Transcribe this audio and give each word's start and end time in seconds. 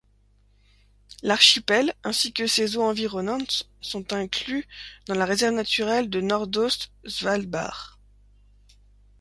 L'archipel 1.21 1.93
ainsi 2.03 2.33
que 2.33 2.47
ses 2.47 2.75
eaux 2.75 2.81
environnantes 2.83 3.69
sont 3.81 4.13
inclus 4.13 4.67
dans 5.05 5.13
la 5.13 5.25
réserve 5.27 5.53
naturelle 5.53 6.09
de 6.09 6.21
Nordaust-Svalbard. 6.21 7.99